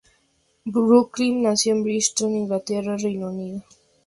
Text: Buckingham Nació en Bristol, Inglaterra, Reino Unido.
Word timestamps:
Buckingham 0.65 1.43
Nació 1.43 1.73
en 1.75 1.83
Bristol, 1.83 2.31
Inglaterra, 2.31 2.97
Reino 2.97 3.29
Unido. 3.29 3.61